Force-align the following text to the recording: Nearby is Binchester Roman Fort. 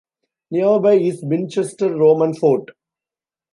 Nearby 0.49 0.93
is 0.93 1.23
Binchester 1.23 1.95
Roman 1.95 2.33
Fort. 2.33 2.69